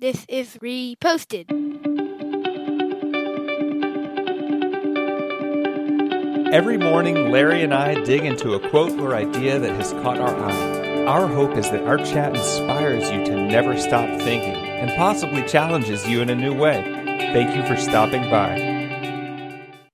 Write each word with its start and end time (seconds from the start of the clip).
This 0.00 0.24
is 0.30 0.56
reposted. 0.62 1.50
Every 6.50 6.78
morning, 6.78 7.30
Larry 7.30 7.62
and 7.62 7.74
I 7.74 8.02
dig 8.04 8.24
into 8.24 8.54
a 8.54 8.70
quote 8.70 8.98
or 8.98 9.14
idea 9.14 9.58
that 9.58 9.74
has 9.74 9.92
caught 9.92 10.18
our 10.18 10.34
eye. 10.34 11.04
Our 11.04 11.26
hope 11.26 11.54
is 11.54 11.70
that 11.70 11.86
our 11.86 11.98
chat 11.98 12.34
inspires 12.34 13.10
you 13.10 13.26
to 13.26 13.46
never 13.46 13.78
stop 13.78 14.08
thinking 14.22 14.54
and 14.54 14.90
possibly 14.96 15.46
challenges 15.46 16.08
you 16.08 16.22
in 16.22 16.30
a 16.30 16.34
new 16.34 16.58
way. 16.58 16.80
Thank 17.34 17.54
you 17.54 17.62
for 17.66 17.78
stopping 17.78 18.22
by. 18.30 18.56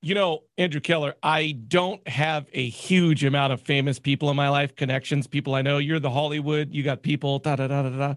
You 0.02 0.14
know, 0.14 0.44
Andrew 0.56 0.80
Keller, 0.80 1.16
I 1.20 1.50
don't 1.50 2.06
have 2.06 2.46
a 2.52 2.68
huge 2.68 3.24
amount 3.24 3.52
of 3.52 3.60
famous 3.60 3.98
people 3.98 4.30
in 4.30 4.36
my 4.36 4.50
life, 4.50 4.76
connections, 4.76 5.26
people 5.26 5.56
I 5.56 5.62
know. 5.62 5.78
You're 5.78 5.98
the 5.98 6.10
Hollywood, 6.10 6.72
you 6.72 6.84
got 6.84 7.02
people, 7.02 7.40
da 7.40 7.56
da 7.56 7.66
da 7.66 7.82
da 7.82 7.90
da. 7.90 8.14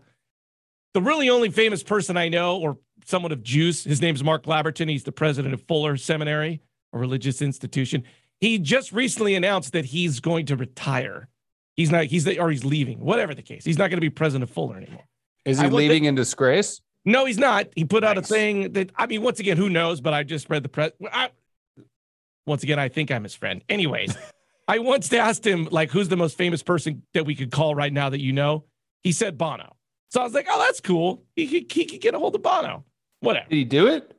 The 0.94 1.02
really 1.02 1.30
only 1.30 1.50
famous 1.50 1.84
person 1.84 2.18
I 2.18 2.30
know, 2.30 2.58
or 2.58 2.78
someone 3.06 3.32
of 3.32 3.44
juice, 3.44 3.84
his 3.84 4.02
name's 4.02 4.24
Mark 4.24 4.46
Labberton. 4.46 4.90
He's 4.90 5.04
the 5.04 5.12
president 5.12 5.54
of 5.54 5.62
Fuller 5.64 5.98
Seminary, 5.98 6.62
a 6.94 6.98
religious 6.98 7.42
institution. 7.42 8.04
He 8.40 8.58
just 8.58 8.92
recently 8.92 9.36
announced 9.36 9.74
that 9.74 9.86
he's 9.86 10.20
going 10.20 10.46
to 10.48 10.56
retire. 10.56 11.28
He's 11.76 11.92
not, 11.92 12.06
he's, 12.06 12.24
the 12.24 12.40
or 12.40 12.50
he's 12.50 12.66
leaving, 12.66 13.00
whatever 13.00 13.36
the 13.36 13.42
case. 13.42 13.64
He's 13.66 13.78
not 13.78 13.90
going 13.90 13.98
to 13.98 14.02
be 14.02 14.10
president 14.10 14.50
of 14.50 14.54
Fuller 14.54 14.78
anymore. 14.78 15.06
Is 15.46 15.60
he 15.60 15.66
I 15.66 15.70
leaving 15.70 16.06
in 16.06 16.16
disgrace? 16.16 16.82
No, 17.06 17.26
he's 17.26 17.38
not. 17.38 17.68
He 17.76 17.86
put 17.86 18.04
out 18.04 18.18
a 18.18 18.22
thing 18.22 18.74
that 18.74 18.92
I 18.96 19.08
mean, 19.08 19.22
once 19.22 19.40
again, 19.40 19.58
who 19.58 19.70
knows? 19.70 20.02
But 20.02 20.14
I 20.14 20.24
just 20.24 20.50
read 20.50 20.64
the 20.64 20.70
press. 20.70 20.92
I, 21.12 21.30
once 22.46 22.64
again, 22.64 22.80
I 22.80 22.90
think 22.90 23.12
I'm 23.12 23.24
his 23.24 23.36
friend. 23.36 23.64
Anyways, 23.70 24.18
I 24.68 24.80
once 24.80 25.12
asked 25.14 25.46
him 25.46 25.68
like, 25.72 25.92
"Who's 25.92 26.10
the 26.10 26.18
most 26.18 26.38
famous 26.38 26.62
person 26.62 27.04
that 27.14 27.26
we 27.26 27.36
could 27.36 27.52
call 27.52 27.74
right 27.74 27.92
now 27.92 28.10
that 28.10 28.20
you 28.20 28.34
know?" 28.34 28.66
He 29.02 29.12
said 29.12 29.38
Bono. 29.38 29.76
So 30.10 30.22
I 30.22 30.24
was 30.24 30.34
like, 30.34 30.48
"Oh, 30.50 30.60
that's 30.60 30.82
cool. 30.82 31.24
He 31.36 31.48
could, 31.48 31.72
he 31.72 31.86
could 31.86 32.02
get 32.02 32.14
a 32.16 32.20
hold 32.20 32.36
of 32.36 32.42
Bono. 32.42 32.84
Whatever." 33.22 33.48
Did 33.50 33.56
he 33.56 33.64
do 33.66 33.88
it? 33.88 34.16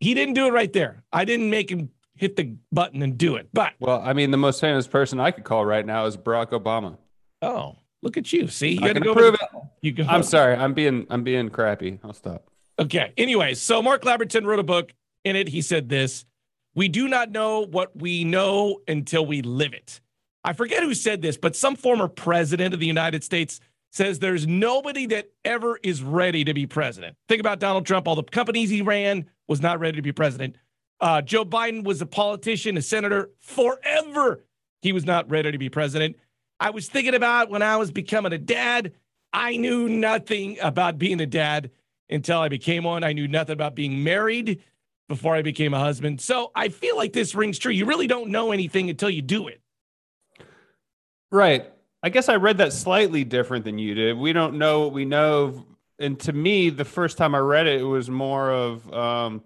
He 0.00 0.14
didn't 0.14 0.34
do 0.34 0.46
it 0.46 0.52
right 0.52 0.72
there. 0.72 1.02
I 1.12 1.24
didn't 1.24 1.50
make 1.50 1.70
him 1.70 1.90
hit 2.16 2.36
the 2.36 2.54
button 2.72 3.02
and 3.02 3.16
do 3.18 3.36
it. 3.36 3.48
But 3.52 3.72
Well, 3.80 4.00
I 4.04 4.12
mean, 4.12 4.30
the 4.30 4.36
most 4.36 4.60
famous 4.60 4.86
person 4.86 5.18
I 5.20 5.30
could 5.30 5.44
call 5.44 5.64
right 5.64 5.84
now 5.84 6.06
is 6.06 6.16
Barack 6.16 6.50
Obama. 6.50 6.96
oh, 7.42 7.76
look 8.02 8.16
at 8.16 8.32
you. 8.32 8.48
See, 8.48 8.72
you 8.72 8.80
got 8.80 8.88
to 8.88 8.94
can 8.94 9.02
go. 9.02 9.12
approve 9.12 9.32
with- 9.32 9.42
it. 9.42 9.48
You 9.82 9.92
go. 9.92 10.04
I'm 10.04 10.22
sorry. 10.22 10.54
I'm 10.54 10.74
being 10.74 11.06
I'm 11.10 11.22
being 11.24 11.48
crappy. 11.50 11.98
I'll 12.02 12.12
stop. 12.14 12.48
Okay. 12.78 13.12
Anyways, 13.16 13.60
so 13.60 13.82
Mark 13.82 14.02
Labberton 14.02 14.44
wrote 14.46 14.58
a 14.58 14.64
book. 14.64 14.92
In 15.24 15.36
it, 15.36 15.48
he 15.48 15.62
said 15.62 15.88
this 15.88 16.24
We 16.74 16.88
do 16.88 17.08
not 17.08 17.30
know 17.30 17.60
what 17.60 17.96
we 17.96 18.24
know 18.24 18.80
until 18.88 19.24
we 19.24 19.40
live 19.42 19.72
it. 19.74 20.00
I 20.42 20.52
forget 20.52 20.82
who 20.82 20.92
said 20.94 21.22
this, 21.22 21.36
but 21.38 21.56
some 21.56 21.76
former 21.76 22.08
president 22.08 22.74
of 22.74 22.80
the 22.80 22.86
United 22.86 23.24
States 23.24 23.60
says 23.94 24.18
there's 24.18 24.44
nobody 24.44 25.06
that 25.06 25.30
ever 25.44 25.78
is 25.84 26.02
ready 26.02 26.44
to 26.44 26.52
be 26.52 26.66
president. 26.66 27.16
Think 27.28 27.38
about 27.38 27.60
Donald 27.60 27.86
Trump, 27.86 28.08
all 28.08 28.16
the 28.16 28.24
companies 28.24 28.68
he 28.68 28.82
ran 28.82 29.26
was 29.46 29.60
not 29.60 29.78
ready 29.78 29.96
to 29.96 30.02
be 30.02 30.10
president. 30.10 30.56
Uh, 31.00 31.22
Joe 31.22 31.44
Biden 31.44 31.84
was 31.84 32.02
a 32.02 32.06
politician, 32.06 32.76
a 32.76 32.82
senator 32.82 33.30
forever. 33.40 34.44
He 34.82 34.92
was 34.92 35.04
not 35.04 35.30
ready 35.30 35.52
to 35.52 35.58
be 35.58 35.68
president. 35.68 36.16
I 36.58 36.70
was 36.70 36.88
thinking 36.88 37.14
about 37.14 37.50
when 37.50 37.62
I 37.62 37.76
was 37.76 37.92
becoming 37.92 38.32
a 38.32 38.38
dad. 38.38 38.92
I 39.32 39.56
knew 39.56 39.88
nothing 39.88 40.58
about 40.60 40.98
being 40.98 41.20
a 41.20 41.26
dad 41.26 41.70
until 42.10 42.40
I 42.40 42.48
became 42.48 42.84
one. 42.84 43.04
I 43.04 43.12
knew 43.12 43.28
nothing 43.28 43.52
about 43.52 43.76
being 43.76 44.02
married 44.02 44.60
before 45.08 45.36
I 45.36 45.42
became 45.42 45.72
a 45.72 45.78
husband. 45.78 46.20
So 46.20 46.50
I 46.56 46.68
feel 46.68 46.96
like 46.96 47.12
this 47.12 47.34
rings 47.34 47.58
true. 47.58 47.72
You 47.72 47.86
really 47.86 48.08
don't 48.08 48.30
know 48.30 48.50
anything 48.50 48.90
until 48.90 49.10
you 49.10 49.22
do 49.22 49.46
it. 49.46 49.60
Right. 51.30 51.73
I 52.04 52.10
guess 52.10 52.28
I 52.28 52.36
read 52.36 52.58
that 52.58 52.74
slightly 52.74 53.24
different 53.24 53.64
than 53.64 53.78
you 53.78 53.94
did. 53.94 54.18
We 54.18 54.34
don't 54.34 54.58
know 54.58 54.82
what 54.82 54.92
we 54.92 55.06
know. 55.06 55.64
And 55.98 56.20
to 56.20 56.34
me, 56.34 56.68
the 56.68 56.84
first 56.84 57.16
time 57.16 57.34
I 57.34 57.38
read 57.38 57.66
it, 57.66 57.80
it 57.80 57.84
was 57.84 58.10
more 58.10 58.52
of 58.52 58.92
um, 58.92 59.42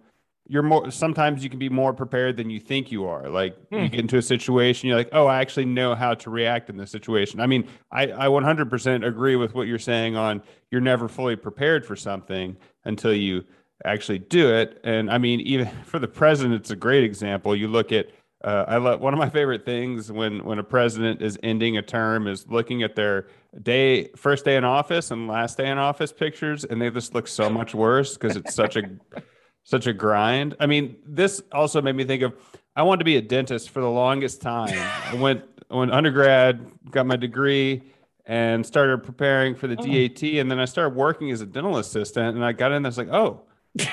you're 0.49 0.65
more 0.65 0.91
sometimes 0.91 1.45
you 1.45 1.51
can 1.51 1.61
be 1.61 1.69
more 1.69 1.93
prepared 1.95 2.37
than 2.37 2.51
you 2.51 2.59
think 2.59 2.91
you 2.91 3.07
are. 3.07 3.29
Like 3.29 3.57
Hmm. 3.71 3.83
you 3.83 3.89
get 3.91 4.01
into 4.01 4.17
a 4.17 4.23
situation, 4.23 4.89
you're 4.89 4.99
like, 4.99 5.11
oh, 5.13 5.27
I 5.27 5.41
actually 5.41 5.67
know 5.67 5.95
how 5.95 6.15
to 6.15 6.31
react 6.31 6.69
in 6.69 6.77
this 6.77 6.91
situation. 6.91 7.39
I 7.39 7.47
mean, 7.47 7.69
I, 7.93 8.11
I 8.11 8.27
100% 8.27 9.07
agree 9.07 9.37
with 9.37 9.55
what 9.55 9.69
you're 9.69 9.79
saying 9.79 10.17
on 10.17 10.43
you're 10.73 10.81
never 10.81 11.07
fully 11.07 11.37
prepared 11.37 11.87
for 11.87 11.95
something 11.95 12.57
until 12.85 13.15
you 13.15 13.45
actually 13.85 14.19
do 14.19 14.53
it. 14.53 14.81
And 14.83 15.13
I 15.13 15.19
mean, 15.19 15.39
even 15.43 15.69
for 15.85 16.01
the 16.01 16.09
president, 16.09 16.57
it's 16.57 16.71
a 16.73 16.77
great 16.77 17.05
example. 17.05 17.55
You 17.55 17.69
look 17.69 17.93
at 17.93 18.09
uh, 18.45 18.65
I 18.69 18.77
love 18.77 19.01
one 19.01 19.13
of 19.13 19.19
my 19.19 19.29
favorite 19.29 19.65
things 19.65 20.13
when 20.13 20.45
when 20.45 20.61
a 20.61 20.63
president 20.63 21.23
is 21.23 21.37
ending 21.43 21.77
a 21.77 21.83
term 21.83 22.29
is 22.29 22.47
looking 22.47 22.85
at 22.85 22.95
their 22.95 23.27
day 23.63 24.11
first 24.17 24.45
day 24.45 24.57
in 24.57 24.65
office 24.65 25.11
and 25.11 25.27
last 25.27 25.59
day 25.59 25.69
in 25.69 25.79
office 25.79 26.13
pictures, 26.13 26.65
and 26.65 26.81
they 26.81 26.89
just 26.91 27.15
look 27.15 27.27
so 27.27 27.51
much 27.51 27.75
worse 27.75 28.15
because 28.15 28.37
it's 28.37 28.55
such 28.55 28.77
a 28.77 28.83
such 29.65 29.89
a 29.89 29.93
grind. 29.93 30.57
I 30.61 30.67
mean, 30.67 30.97
this 31.05 31.43
also 31.51 31.83
made 31.83 31.97
me 31.97 32.05
think 32.05 32.23
of 32.23 32.35
I 32.77 32.83
wanted 32.83 33.01
to 33.01 33.05
be 33.05 33.17
a 33.17 33.23
dentist 33.23 33.71
for 33.71 33.81
the 33.81 33.91
longest 33.91 34.41
time. 34.41 34.79
I 35.13 35.15
went 35.21 35.43
went 35.69 35.91
undergrad, 35.91 36.65
got 36.93 37.07
my 37.07 37.17
degree, 37.17 37.83
and 38.25 38.65
started 38.65 39.03
preparing 39.03 39.57
for 39.57 39.67
the 39.67 39.75
DAT, 39.75 40.23
and 40.23 40.49
then 40.49 40.61
I 40.61 40.65
started 40.65 40.95
working 40.95 41.33
as 41.33 41.41
a 41.41 41.47
dental 41.47 41.77
assistant, 41.79 42.37
and 42.37 42.45
I 42.45 42.53
got 42.53 42.71
in 42.71 42.83
there, 42.83 42.89
I 42.89 42.91
was 42.91 42.99
like, 42.99 43.09
oh. 43.09 43.43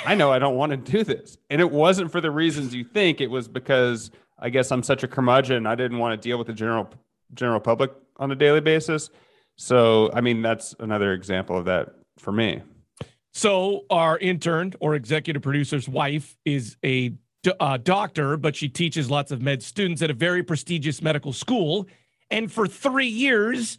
I 0.03 0.15
know 0.15 0.31
I 0.31 0.39
don't 0.39 0.55
want 0.55 0.71
to 0.71 0.77
do 0.77 1.03
this. 1.03 1.37
And 1.51 1.61
it 1.61 1.69
wasn't 1.69 2.11
for 2.11 2.19
the 2.19 2.31
reasons 2.31 2.73
you 2.73 2.83
think. 2.83 3.21
It 3.21 3.29
was 3.29 3.47
because 3.47 4.09
I 4.37 4.49
guess 4.49 4.71
I'm 4.71 4.83
such 4.83 5.03
a 5.03 5.07
curmudgeon. 5.07 5.65
I 5.65 5.75
didn't 5.75 5.97
want 5.97 6.21
to 6.21 6.29
deal 6.29 6.37
with 6.37 6.47
the 6.47 6.53
general 6.53 6.89
general 7.33 7.59
public 7.59 7.91
on 8.17 8.31
a 8.31 8.35
daily 8.35 8.61
basis. 8.61 9.09
So, 9.57 10.11
I 10.13 10.21
mean, 10.21 10.41
that's 10.41 10.75
another 10.79 11.13
example 11.13 11.57
of 11.57 11.65
that 11.65 11.95
for 12.19 12.31
me. 12.31 12.61
So 13.33 13.85
our 13.89 14.17
intern 14.17 14.73
or 14.79 14.95
executive 14.95 15.41
producer's 15.41 15.89
wife 15.89 16.37
is 16.45 16.77
a 16.85 17.13
uh, 17.59 17.77
doctor, 17.77 18.37
but 18.37 18.55
she 18.55 18.69
teaches 18.69 19.09
lots 19.11 19.31
of 19.31 19.41
med 19.41 19.61
students 19.61 20.01
at 20.01 20.09
a 20.09 20.13
very 20.13 20.43
prestigious 20.43 21.01
medical 21.01 21.33
school. 21.33 21.87
And 22.31 22.51
for 22.51 22.67
three 22.67 23.07
years, 23.07 23.77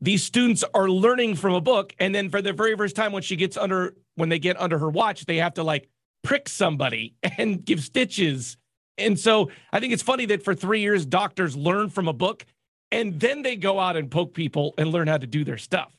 these 0.00 0.22
students 0.22 0.62
are 0.74 0.88
learning 0.88 1.36
from 1.36 1.54
a 1.54 1.60
book. 1.60 1.94
And 1.98 2.14
then 2.14 2.28
for 2.30 2.40
the 2.42 2.52
very 2.52 2.76
first 2.76 2.96
time, 2.96 3.12
when 3.12 3.22
she 3.22 3.36
gets 3.36 3.56
under, 3.56 3.94
when 4.14 4.28
they 4.28 4.38
get 4.38 4.60
under 4.60 4.78
her 4.78 4.90
watch, 4.90 5.26
they 5.26 5.38
have 5.38 5.54
to 5.54 5.62
like 5.62 5.88
prick 6.22 6.48
somebody 6.48 7.14
and 7.38 7.64
give 7.64 7.80
stitches. 7.80 8.56
And 8.98 9.18
so 9.18 9.50
I 9.72 9.80
think 9.80 9.92
it's 9.92 10.02
funny 10.02 10.26
that 10.26 10.42
for 10.42 10.54
three 10.54 10.80
years, 10.80 11.06
doctors 11.06 11.56
learn 11.56 11.90
from 11.90 12.08
a 12.08 12.12
book 12.12 12.44
and 12.90 13.20
then 13.20 13.42
they 13.42 13.56
go 13.56 13.78
out 13.78 13.96
and 13.96 14.10
poke 14.10 14.34
people 14.34 14.74
and 14.78 14.90
learn 14.90 15.08
how 15.08 15.18
to 15.18 15.26
do 15.26 15.44
their 15.44 15.58
stuff. 15.58 15.92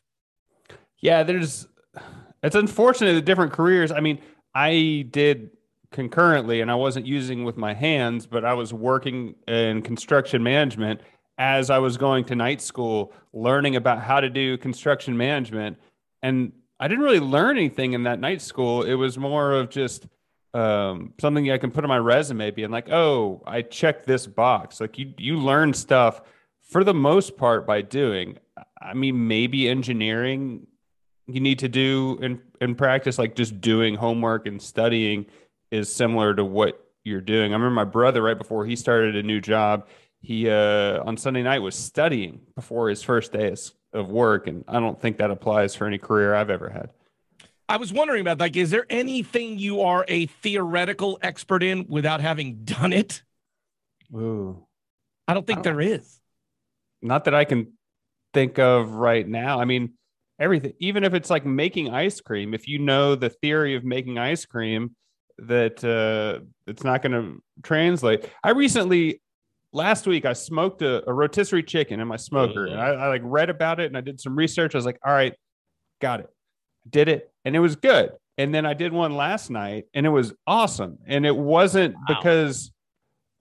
Yeah, 0.99 1.23
there's 1.23 1.67
it's 2.43 2.55
unfortunate 2.55 3.13
the 3.13 3.21
different 3.21 3.53
careers. 3.53 3.91
I 3.91 3.99
mean, 3.99 4.19
I 4.55 5.07
did 5.11 5.51
concurrently 5.91 6.61
and 6.61 6.71
I 6.71 6.75
wasn't 6.75 7.05
using 7.05 7.43
with 7.43 7.57
my 7.57 7.73
hands, 7.73 8.25
but 8.25 8.45
I 8.45 8.53
was 8.53 8.73
working 8.73 9.35
in 9.47 9.81
construction 9.81 10.43
management 10.43 11.01
as 11.37 11.69
I 11.69 11.79
was 11.79 11.97
going 11.97 12.25
to 12.25 12.35
night 12.35 12.61
school, 12.61 13.13
learning 13.33 13.75
about 13.75 14.01
how 14.01 14.19
to 14.19 14.29
do 14.29 14.57
construction 14.57 15.15
management. 15.15 15.77
And 16.21 16.51
I 16.79 16.87
didn't 16.87 17.03
really 17.03 17.21
learn 17.21 17.57
anything 17.57 17.93
in 17.93 18.03
that 18.03 18.19
night 18.19 18.41
school. 18.41 18.83
It 18.83 18.95
was 18.95 19.17
more 19.17 19.53
of 19.53 19.69
just 19.69 20.07
um, 20.53 21.13
something 21.19 21.51
I 21.51 21.57
can 21.57 21.71
put 21.71 21.83
on 21.83 21.89
my 21.89 21.99
resume, 21.99 22.51
being 22.51 22.71
like, 22.71 22.89
"Oh, 22.89 23.43
I 23.45 23.61
checked 23.61 24.05
this 24.05 24.25
box." 24.27 24.81
Like 24.81 24.97
you, 24.97 25.13
you 25.17 25.37
learn 25.37 25.73
stuff 25.73 26.21
for 26.61 26.83
the 26.83 26.93
most 26.93 27.37
part 27.37 27.67
by 27.67 27.81
doing. 27.81 28.37
I 28.81 28.93
mean, 28.93 29.27
maybe 29.27 29.67
engineering 29.69 30.67
you 31.27 31.39
need 31.39 31.59
to 31.59 31.69
do 31.69 32.17
in 32.21 32.41
in 32.61 32.75
practice, 32.75 33.19
like 33.19 33.35
just 33.35 33.61
doing 33.61 33.95
homework 33.95 34.47
and 34.47 34.61
studying, 34.61 35.25
is 35.71 35.93
similar 35.93 36.33
to 36.33 36.43
what 36.43 36.83
you're 37.03 37.21
doing. 37.21 37.51
I 37.51 37.55
remember 37.55 37.69
my 37.71 37.83
brother 37.83 38.21
right 38.21 38.37
before 38.37 38.65
he 38.65 38.75
started 38.75 39.15
a 39.15 39.23
new 39.23 39.39
job, 39.39 39.87
he 40.21 40.49
uh, 40.49 41.03
on 41.03 41.17
Sunday 41.17 41.43
night 41.43 41.59
was 41.59 41.75
studying 41.75 42.41
before 42.55 42.89
his 42.89 43.03
first 43.03 43.31
day 43.31 43.49
of- 43.49 43.71
of 43.91 44.09
work, 44.11 44.45
and 44.45 44.63
I 44.67 44.79
don't 44.79 45.01
think 45.01 45.17
that 45.17 45.31
applies 45.31 45.73
for 45.75 45.87
any 45.87 45.97
career 45.97 46.35
I've 46.35 46.51
ever 46.51 46.69
had. 46.69 46.91
I 47.69 47.77
was 47.77 47.93
wondering 47.93 48.21
about 48.21 48.39
like, 48.39 48.57
is 48.57 48.71
there 48.71 48.87
anything 48.89 49.59
you 49.59 49.81
are 49.81 50.03
a 50.07 50.25
theoretical 50.25 51.19
expert 51.21 51.61
in 51.61 51.85
without 51.87 52.19
having 52.19 52.63
done 52.63 52.91
it? 52.91 53.21
Ooh. 54.13 54.65
I 55.27 55.35
don't 55.35 55.45
think 55.45 55.59
I 55.59 55.61
there 55.61 55.79
is. 55.79 56.19
not 57.03 57.25
that 57.25 57.35
I 57.35 57.45
can 57.45 57.73
think 58.33 58.57
of 58.57 58.93
right 58.93 59.27
now. 59.27 59.61
I 59.61 59.65
mean, 59.65 59.93
everything, 60.39 60.73
even 60.79 61.03
if 61.03 61.13
it's 61.13 61.29
like 61.29 61.45
making 61.45 61.93
ice 61.93 62.19
cream, 62.19 62.55
if 62.55 62.67
you 62.67 62.79
know 62.79 63.13
the 63.13 63.29
theory 63.29 63.75
of 63.75 63.83
making 63.83 64.17
ice 64.17 64.45
cream, 64.45 64.95
that 65.37 65.83
uh, 65.83 66.43
it's 66.65 66.83
not 66.83 67.03
going 67.03 67.11
to 67.11 67.43
translate. 67.61 68.27
I 68.43 68.49
recently, 68.49 69.21
last 69.71 70.07
week, 70.07 70.25
I 70.25 70.33
smoked 70.33 70.81
a, 70.81 71.07
a 71.07 71.13
rotisserie 71.13 71.63
chicken 71.63 71.99
in 71.99 72.07
my 72.07 72.17
smoker. 72.17 72.65
And 72.65 72.81
I, 72.81 72.87
I 72.87 73.07
like 73.09 73.21
read 73.23 73.51
about 73.51 73.79
it 73.79 73.85
and 73.85 73.95
I 73.97 74.01
did 74.01 74.19
some 74.19 74.35
research. 74.35 74.73
I 74.73 74.79
was 74.79 74.85
like, 74.85 74.99
all 75.05 75.13
right, 75.13 75.35
got 76.01 76.19
it, 76.21 76.29
did 76.89 77.07
it, 77.07 77.28
and 77.45 77.55
it 77.55 77.59
was 77.59 77.75
good. 77.75 78.11
And 78.37 78.53
then 78.53 78.65
I 78.65 78.73
did 78.73 78.93
one 78.93 79.15
last 79.15 79.49
night 79.49 79.85
and 79.93 80.05
it 80.05 80.09
was 80.09 80.33
awesome. 80.47 80.99
And 81.05 81.25
it 81.25 81.35
wasn't 81.35 81.95
Wow. 81.95 82.01
because 82.07 82.71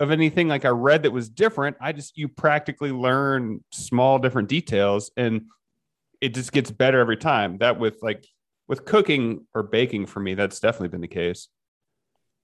of 0.00 0.10
anything 0.10 0.48
like 0.48 0.64
I 0.64 0.70
read 0.70 1.02
that 1.04 1.12
was 1.12 1.28
different. 1.28 1.76
I 1.80 1.92
just 1.92 2.16
you 2.16 2.28
practically 2.28 2.92
learn 2.92 3.62
small 3.72 4.18
different 4.18 4.48
details 4.48 5.10
and 5.16 5.42
it 6.20 6.34
just 6.34 6.52
gets 6.52 6.70
better 6.70 6.98
every 7.00 7.16
time. 7.16 7.58
That 7.58 7.78
with 7.78 7.98
like 8.02 8.26
with 8.66 8.84
cooking 8.84 9.46
or 9.54 9.62
baking 9.62 10.06
for 10.06 10.20
me, 10.20 10.34
that's 10.34 10.60
definitely 10.60 10.88
been 10.88 11.00
the 11.00 11.08
case. 11.08 11.48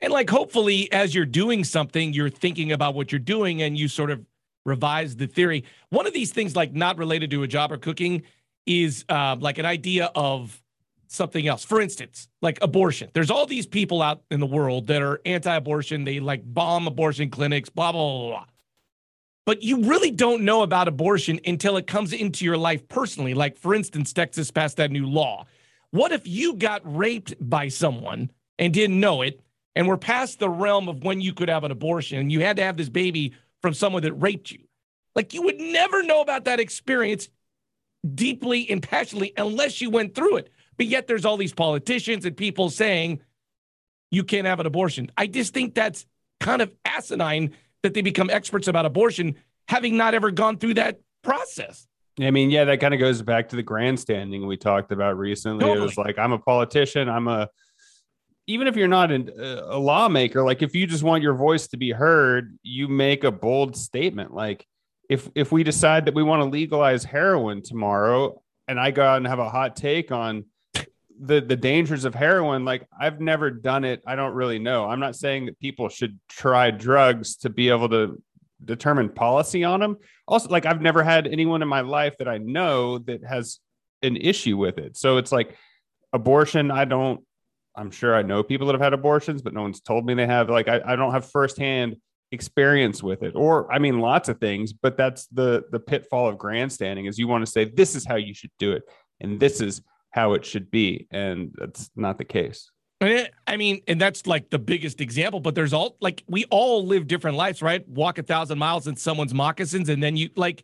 And 0.00 0.12
like, 0.12 0.28
hopefully, 0.28 0.90
as 0.92 1.14
you're 1.14 1.26
doing 1.26 1.64
something, 1.64 2.12
you're 2.12 2.30
thinking 2.30 2.72
about 2.72 2.94
what 2.94 3.10
you're 3.12 3.18
doing 3.18 3.62
and 3.62 3.78
you 3.78 3.88
sort 3.88 4.10
of 4.10 4.24
revise 4.64 5.16
the 5.16 5.26
theory. 5.26 5.64
One 5.90 6.06
of 6.06 6.12
these 6.12 6.32
things, 6.32 6.56
like 6.56 6.72
not 6.72 6.98
related 6.98 7.30
to 7.30 7.42
a 7.42 7.48
job 7.48 7.72
or 7.72 7.78
cooking, 7.78 8.22
is 8.66 9.04
uh, 9.08 9.36
like 9.38 9.58
an 9.58 9.66
idea 9.66 10.10
of 10.14 10.60
something 11.08 11.46
else. 11.46 11.64
For 11.64 11.80
instance, 11.80 12.28
like 12.42 12.58
abortion. 12.62 13.10
There's 13.14 13.30
all 13.30 13.46
these 13.46 13.66
people 13.66 14.02
out 14.02 14.22
in 14.30 14.40
the 14.40 14.46
world 14.46 14.86
that 14.88 15.02
are 15.02 15.20
anti-abortion. 15.24 16.04
They 16.04 16.20
like 16.20 16.42
bomb 16.44 16.86
abortion 16.86 17.30
clinics, 17.30 17.68
blah 17.68 17.92
blah 17.92 18.18
blah. 18.18 18.28
blah. 18.28 18.44
But 19.46 19.62
you 19.62 19.84
really 19.84 20.10
don't 20.10 20.42
know 20.42 20.62
about 20.62 20.88
abortion 20.88 21.38
until 21.46 21.76
it 21.76 21.86
comes 21.86 22.14
into 22.14 22.46
your 22.46 22.56
life 22.56 22.88
personally. 22.88 23.34
Like, 23.34 23.58
for 23.58 23.74
instance, 23.74 24.12
Texas 24.12 24.50
passed 24.50 24.78
that 24.78 24.90
new 24.90 25.06
law. 25.06 25.44
What 25.90 26.12
if 26.12 26.26
you 26.26 26.54
got 26.54 26.80
raped 26.84 27.34
by 27.38 27.68
someone 27.68 28.30
and 28.58 28.72
didn't 28.72 28.98
know 28.98 29.20
it, 29.20 29.40
and 29.76 29.86
we're 29.86 29.98
past 29.98 30.38
the 30.38 30.48
realm 30.48 30.88
of 30.88 31.04
when 31.04 31.20
you 31.20 31.34
could 31.34 31.50
have 31.50 31.62
an 31.64 31.70
abortion, 31.70 32.18
and 32.18 32.32
you 32.32 32.40
had 32.40 32.56
to 32.56 32.62
have 32.62 32.78
this 32.78 32.88
baby 32.88 33.34
from 33.60 33.74
someone 33.74 34.02
that 34.02 34.14
raped 34.14 34.50
you? 34.50 34.60
Like, 35.14 35.34
you 35.34 35.42
would 35.42 35.60
never 35.60 36.02
know 36.02 36.22
about 36.22 36.46
that 36.46 36.58
experience 36.58 37.28
deeply 38.14 38.68
and 38.70 38.82
passionately 38.82 39.34
unless 39.36 39.80
you 39.80 39.90
went 39.90 40.14
through 40.14 40.38
it. 40.38 40.50
But 40.76 40.86
yet 40.86 41.06
there's 41.06 41.24
all 41.24 41.36
these 41.36 41.52
politicians 41.52 42.24
and 42.24 42.36
people 42.36 42.70
saying 42.70 43.20
you 44.10 44.24
can't 44.24 44.46
have 44.46 44.60
an 44.60 44.66
abortion. 44.66 45.10
I 45.16 45.26
just 45.26 45.54
think 45.54 45.74
that's 45.74 46.06
kind 46.40 46.62
of 46.62 46.72
asinine 46.84 47.54
that 47.82 47.94
they 47.94 48.02
become 48.02 48.30
experts 48.30 48.68
about 48.68 48.86
abortion 48.86 49.36
having 49.68 49.96
not 49.96 50.14
ever 50.14 50.30
gone 50.30 50.58
through 50.58 50.74
that 50.74 51.00
process. 51.22 51.86
I 52.20 52.30
mean, 52.30 52.50
yeah, 52.50 52.64
that 52.64 52.80
kind 52.80 52.94
of 52.94 53.00
goes 53.00 53.22
back 53.22 53.48
to 53.48 53.56
the 53.56 53.62
grandstanding 53.62 54.46
we 54.46 54.56
talked 54.56 54.92
about 54.92 55.18
recently. 55.18 55.60
Totally. 55.60 55.80
It 55.80 55.82
was 55.82 55.96
like, 55.96 56.18
I'm 56.18 56.32
a 56.32 56.38
politician. 56.38 57.08
I'm 57.08 57.26
a, 57.26 57.48
even 58.46 58.68
if 58.68 58.76
you're 58.76 58.88
not 58.88 59.10
an, 59.10 59.30
a 59.36 59.78
lawmaker, 59.78 60.44
like 60.44 60.62
if 60.62 60.74
you 60.74 60.86
just 60.86 61.02
want 61.02 61.22
your 61.22 61.34
voice 61.34 61.66
to 61.68 61.76
be 61.76 61.90
heard, 61.90 62.56
you 62.62 62.88
make 62.88 63.24
a 63.24 63.32
bold 63.32 63.76
statement. 63.76 64.32
Like 64.32 64.66
if, 65.08 65.28
if 65.34 65.50
we 65.50 65.64
decide 65.64 66.06
that 66.06 66.14
we 66.14 66.22
want 66.22 66.42
to 66.42 66.48
legalize 66.48 67.04
heroin 67.04 67.62
tomorrow 67.62 68.40
and 68.68 68.78
I 68.78 68.92
go 68.92 69.02
out 69.02 69.16
and 69.16 69.26
have 69.26 69.40
a 69.40 69.48
hot 69.48 69.76
take 69.76 70.12
on 70.12 70.44
the 71.20 71.40
the 71.40 71.56
dangers 71.56 72.04
of 72.04 72.14
heroin 72.14 72.64
like 72.64 72.86
i've 72.98 73.20
never 73.20 73.50
done 73.50 73.84
it. 73.84 74.02
I 74.06 74.16
don't 74.16 74.34
really 74.34 74.58
know. 74.58 74.86
I'm 74.86 75.00
not 75.00 75.16
saying 75.16 75.46
that 75.46 75.58
people 75.60 75.88
should 75.88 76.18
try 76.28 76.70
drugs 76.70 77.36
to 77.36 77.50
be 77.50 77.68
able 77.68 77.88
to 77.90 78.20
determine 78.64 79.10
policy 79.10 79.62
on 79.62 79.80
them 79.80 79.96
also 80.26 80.48
like 80.48 80.64
i've 80.64 80.80
never 80.80 81.02
had 81.02 81.26
anyone 81.26 81.60
in 81.60 81.68
my 81.68 81.82
life 81.82 82.16
that 82.18 82.28
i 82.28 82.38
know 82.38 82.98
that 82.98 83.22
has 83.24 83.60
an 84.02 84.16
issue 84.16 84.56
with 84.56 84.78
it. 84.78 84.96
So 84.96 85.18
it's 85.18 85.32
like 85.32 85.56
abortion 86.12 86.70
i 86.70 86.84
don't 86.84 87.20
i'm 87.76 87.90
sure 87.90 88.14
i 88.14 88.22
know 88.22 88.42
people 88.42 88.66
that 88.66 88.74
have 88.74 88.80
had 88.80 88.92
abortions 88.92 89.42
but 89.42 89.52
no 89.52 89.62
one's 89.62 89.80
told 89.80 90.06
me 90.06 90.14
they 90.14 90.26
have. 90.26 90.48
Like 90.48 90.68
i, 90.68 90.80
I 90.84 90.96
don't 90.96 91.12
have 91.12 91.30
firsthand 91.30 91.96
experience 92.32 93.02
with 93.02 93.22
it 93.22 93.34
or 93.36 93.72
i 93.72 93.78
mean 93.78 94.00
lots 94.00 94.28
of 94.28 94.40
things 94.40 94.72
but 94.72 94.96
that's 94.96 95.26
the 95.28 95.62
the 95.70 95.78
pitfall 95.78 96.28
of 96.28 96.36
grandstanding 96.36 97.06
is 97.06 97.18
you 97.18 97.28
want 97.28 97.44
to 97.44 97.50
say 97.50 97.64
this 97.64 97.94
is 97.94 98.04
how 98.04 98.16
you 98.16 98.34
should 98.34 98.50
do 98.58 98.72
it 98.72 98.82
and 99.20 99.38
this 99.38 99.60
is 99.60 99.82
how 100.14 100.32
it 100.34 100.44
should 100.44 100.70
be. 100.70 101.08
And 101.10 101.52
that's 101.58 101.90
not 101.96 102.18
the 102.18 102.24
case. 102.24 102.70
I 103.46 103.56
mean, 103.56 103.82
and 103.88 104.00
that's 104.00 104.28
like 104.28 104.48
the 104.48 104.60
biggest 104.60 105.00
example, 105.00 105.40
but 105.40 105.56
there's 105.56 105.72
all 105.72 105.96
like 106.00 106.22
we 106.28 106.44
all 106.46 106.86
live 106.86 107.08
different 107.08 107.36
lives, 107.36 107.60
right? 107.60 107.86
Walk 107.88 108.18
a 108.18 108.22
thousand 108.22 108.58
miles 108.58 108.86
in 108.86 108.96
someone's 108.96 109.34
moccasins, 109.34 109.88
and 109.88 110.02
then 110.02 110.16
you 110.16 110.30
like 110.36 110.62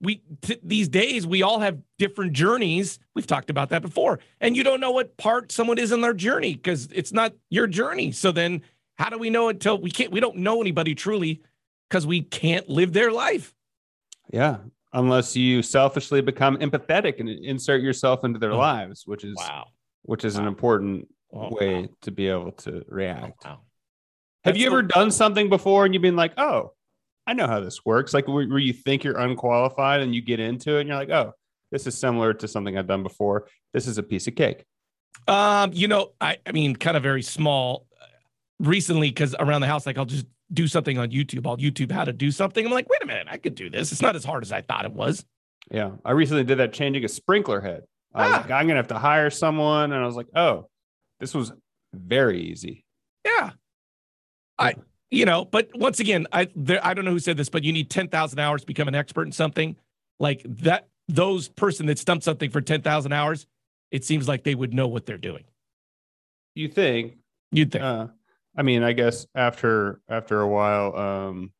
we 0.00 0.22
t- 0.40 0.58
these 0.64 0.88
days 0.88 1.26
we 1.26 1.42
all 1.42 1.60
have 1.60 1.78
different 1.98 2.32
journeys. 2.32 2.98
We've 3.14 3.26
talked 3.26 3.50
about 3.50 3.68
that 3.68 3.82
before, 3.82 4.18
and 4.40 4.56
you 4.56 4.64
don't 4.64 4.80
know 4.80 4.90
what 4.90 5.16
part 5.16 5.52
someone 5.52 5.78
is 5.78 5.92
in 5.92 6.00
their 6.00 6.14
journey 6.14 6.54
because 6.54 6.88
it's 6.92 7.12
not 7.12 7.34
your 7.50 7.68
journey. 7.68 8.10
So 8.10 8.32
then, 8.32 8.62
how 8.96 9.10
do 9.10 9.18
we 9.18 9.30
know 9.30 9.48
until 9.48 9.78
we 9.78 9.90
can't? 9.90 10.10
We 10.10 10.18
don't 10.18 10.38
know 10.38 10.60
anybody 10.60 10.96
truly 10.96 11.42
because 11.88 12.04
we 12.04 12.22
can't 12.22 12.68
live 12.68 12.94
their 12.94 13.12
life. 13.12 13.54
Yeah, 14.32 14.56
unless 14.92 15.36
you 15.36 15.62
selfishly 15.62 16.20
become 16.20 16.56
empathetic 16.58 17.20
and 17.20 17.28
insert 17.28 17.82
yourself 17.82 18.24
into 18.24 18.38
their 18.38 18.52
oh. 18.52 18.58
lives, 18.58 19.06
which 19.06 19.24
is 19.24 19.36
wow. 19.36 19.66
which 20.02 20.24
is 20.24 20.34
wow. 20.34 20.42
an 20.42 20.48
important 20.48 21.08
oh, 21.32 21.54
way 21.54 21.82
wow. 21.82 21.88
to 22.02 22.10
be 22.10 22.28
able 22.28 22.52
to 22.52 22.84
react. 22.88 23.44
Oh, 23.46 23.58
Have 24.44 24.56
you 24.56 24.66
ever 24.66 24.82
done 24.82 25.10
something 25.10 25.48
before 25.48 25.84
and 25.84 25.94
you've 25.94 26.02
been 26.02 26.16
like, 26.16 26.32
"Oh, 26.38 26.72
I 27.26 27.34
know 27.34 27.46
how 27.46 27.60
this 27.60 27.84
works." 27.84 28.14
Like 28.14 28.28
where, 28.28 28.46
where 28.46 28.58
you 28.58 28.72
think 28.72 29.04
you're 29.04 29.18
unqualified 29.18 30.00
and 30.00 30.14
you 30.14 30.22
get 30.22 30.40
into 30.40 30.76
it 30.76 30.80
and 30.80 30.88
you're 30.88 30.98
like, 30.98 31.10
"Oh, 31.10 31.32
this 31.70 31.86
is 31.86 31.98
similar 31.98 32.32
to 32.34 32.48
something 32.48 32.76
I've 32.76 32.86
done 32.86 33.02
before. 33.02 33.48
This 33.72 33.86
is 33.86 33.98
a 33.98 34.02
piece 34.02 34.26
of 34.26 34.34
cake." 34.34 34.64
Um, 35.28 35.72
you 35.72 35.88
know, 35.88 36.12
I 36.20 36.38
I 36.46 36.52
mean, 36.52 36.76
kind 36.76 36.96
of 36.96 37.02
very 37.02 37.22
small 37.22 37.86
recently 38.58 39.08
because 39.08 39.34
around 39.38 39.60
the 39.60 39.66
house, 39.66 39.86
like 39.86 39.98
I'll 39.98 40.04
just 40.04 40.26
do 40.52 40.68
something 40.68 40.98
on 40.98 41.10
YouTube. 41.10 41.46
I'll 41.46 41.56
YouTube 41.56 41.90
how 41.90 42.04
to 42.04 42.12
do 42.12 42.30
something. 42.30 42.64
I'm 42.64 42.72
like, 42.72 42.88
wait 42.88 43.02
a 43.02 43.06
minute, 43.06 43.26
I 43.30 43.36
could 43.36 43.54
do 43.54 43.70
this. 43.70 43.92
It's 43.92 44.02
not 44.02 44.16
as 44.16 44.24
hard 44.24 44.42
as 44.42 44.52
I 44.52 44.62
thought 44.62 44.84
it 44.84 44.92
was. 44.92 45.24
Yeah. 45.70 45.92
I 46.04 46.12
recently 46.12 46.44
did 46.44 46.58
that 46.58 46.72
changing 46.72 47.04
a 47.04 47.08
sprinkler 47.08 47.60
head. 47.60 47.84
I 48.14 48.26
ah. 48.28 48.30
like, 48.36 48.50
I'm 48.50 48.66
gonna 48.66 48.76
have 48.76 48.88
to 48.88 48.98
hire 48.98 49.30
someone. 49.30 49.92
And 49.92 50.02
I 50.02 50.06
was 50.06 50.16
like, 50.16 50.28
oh, 50.34 50.68
this 51.20 51.34
was 51.34 51.52
very 51.92 52.40
easy. 52.42 52.84
Yeah. 53.24 53.50
I 54.58 54.76
you 55.10 55.24
know, 55.24 55.44
but 55.44 55.70
once 55.74 56.00
again, 56.00 56.26
I 56.32 56.48
there 56.54 56.84
I 56.84 56.94
don't 56.94 57.04
know 57.04 57.10
who 57.10 57.18
said 57.18 57.36
this, 57.36 57.48
but 57.48 57.64
you 57.64 57.72
need 57.72 57.90
10,000 57.90 58.38
hours 58.38 58.62
to 58.62 58.66
become 58.66 58.88
an 58.88 58.94
expert 58.94 59.24
in 59.24 59.32
something. 59.32 59.76
Like 60.18 60.42
that 60.44 60.88
those 61.08 61.48
person 61.48 61.86
that 61.86 61.98
stumped 61.98 62.24
something 62.24 62.50
for 62.50 62.60
10,000 62.60 63.12
hours, 63.12 63.46
it 63.90 64.04
seems 64.04 64.26
like 64.26 64.44
they 64.44 64.54
would 64.54 64.74
know 64.74 64.88
what 64.88 65.06
they're 65.06 65.18
doing. 65.18 65.44
You 66.54 66.68
think? 66.68 67.14
You'd 67.52 67.70
think. 67.70 67.84
Uh, 67.84 68.08
I 68.56 68.62
mean, 68.62 68.82
I 68.82 68.92
guess 68.92 69.26
after 69.34 70.00
after 70.08 70.40
a 70.40 70.48
while, 70.48 70.96
um, 70.96 71.52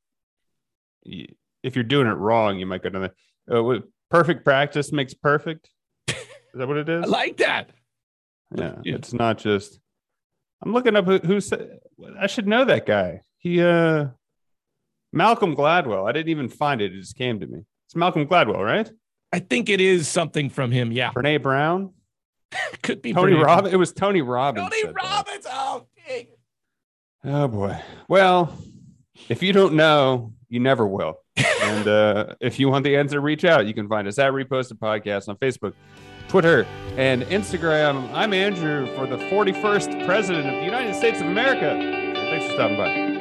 if 1.04 1.74
you're 1.74 1.84
doing 1.84 2.06
it 2.06 2.12
wrong, 2.12 2.58
you 2.58 2.66
might 2.66 2.82
go 2.82 2.88
down 2.88 3.02
there. 3.48 3.58
Uh, 3.58 3.80
perfect 4.10 4.44
practice 4.44 4.92
makes 4.92 5.14
perfect. 5.14 5.70
Is 6.08 6.16
that 6.54 6.68
what 6.68 6.78
it 6.78 6.88
is? 6.88 7.04
I 7.04 7.06
like 7.06 7.36
that. 7.38 7.70
Yeah, 8.54 8.76
yeah, 8.84 8.94
it's 8.94 9.12
not 9.12 9.38
just. 9.38 9.78
I'm 10.62 10.72
looking 10.72 10.96
up 10.96 11.04
who, 11.04 11.18
who 11.18 11.40
said. 11.40 11.78
I 12.18 12.26
should 12.28 12.48
know 12.48 12.64
that 12.64 12.86
guy. 12.86 13.20
He, 13.38 13.62
uh, 13.62 14.06
Malcolm 15.12 15.54
Gladwell. 15.54 16.08
I 16.08 16.12
didn't 16.12 16.30
even 16.30 16.48
find 16.48 16.80
it. 16.80 16.94
It 16.94 17.00
just 17.00 17.16
came 17.16 17.40
to 17.40 17.46
me. 17.46 17.60
It's 17.86 17.94
Malcolm 17.94 18.26
Gladwell, 18.26 18.64
right? 18.64 18.90
I 19.32 19.40
think 19.40 19.68
it 19.68 19.80
is 19.80 20.08
something 20.08 20.48
from 20.48 20.70
him. 20.70 20.92
Yeah. 20.92 21.12
Brene 21.12 21.42
Brown. 21.42 21.92
Could 22.82 23.02
be 23.02 23.12
Tony 23.12 23.34
Robbins. 23.34 23.74
It 23.74 23.76
was 23.76 23.92
Tony 23.92 24.22
Robbins. 24.22 24.70
Tony 24.70 24.92
Robbins. 24.92 25.44
That. 25.44 25.52
Oh. 27.26 27.48
Boy. 27.48 27.78
Well, 28.08 28.56
if 29.28 29.42
you 29.42 29.52
don't 29.52 29.74
know, 29.74 30.32
you 30.48 30.60
never 30.60 30.86
will. 30.86 31.18
and 31.36 31.88
uh, 31.88 32.34
if 32.40 32.58
you 32.60 32.68
want 32.68 32.84
the 32.84 32.96
answer, 32.96 33.20
reach 33.20 33.44
out. 33.44 33.66
You 33.66 33.74
can 33.74 33.88
find 33.88 34.06
us 34.06 34.18
at 34.18 34.32
Reposted 34.32 34.78
Podcast 34.78 35.28
on 35.28 35.36
Facebook, 35.36 35.74
Twitter, 36.28 36.66
and 36.96 37.22
Instagram. 37.24 38.08
I'm 38.14 38.32
Andrew 38.32 38.86
for 38.94 39.06
the 39.06 39.16
41st 39.16 40.06
President 40.06 40.46
of 40.46 40.54
the 40.54 40.64
United 40.64 40.94
States 40.94 41.20
of 41.20 41.26
America. 41.26 41.76
Thanks 42.30 42.46
for 42.46 42.52
stopping 42.52 42.76
by. 42.76 43.15